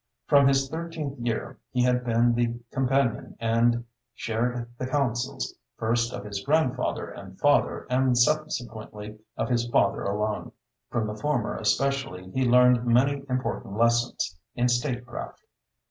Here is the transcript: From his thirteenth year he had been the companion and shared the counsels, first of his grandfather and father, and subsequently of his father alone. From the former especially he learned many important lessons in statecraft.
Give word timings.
From 0.25 0.47
his 0.47 0.67
thirteenth 0.67 1.19
year 1.19 1.59
he 1.69 1.83
had 1.83 2.03
been 2.03 2.33
the 2.33 2.55
companion 2.71 3.37
and 3.39 3.85
shared 4.15 4.67
the 4.79 4.87
counsels, 4.87 5.53
first 5.77 6.11
of 6.11 6.25
his 6.25 6.43
grandfather 6.43 7.11
and 7.11 7.39
father, 7.39 7.85
and 7.87 8.17
subsequently 8.17 9.19
of 9.37 9.47
his 9.47 9.69
father 9.69 10.01
alone. 10.01 10.53
From 10.89 11.05
the 11.05 11.21
former 11.21 11.55
especially 11.55 12.31
he 12.31 12.45
learned 12.49 12.83
many 12.87 13.23
important 13.29 13.77
lessons 13.77 14.39
in 14.55 14.69
statecraft. 14.69 15.43